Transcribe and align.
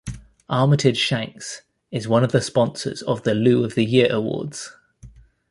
Armitage 0.49 0.97
Shanks 0.97 1.61
is 1.91 2.07
one 2.07 2.23
of 2.23 2.31
the 2.31 2.41
sponsors 2.41 3.03
of 3.03 3.21
the 3.21 3.35
Loo 3.35 3.63
of 3.63 3.75
the 3.75 3.85
Year 3.85 4.11
Awards. 4.11 4.71